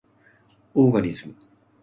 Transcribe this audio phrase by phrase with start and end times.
[0.73, 1.35] オーガズム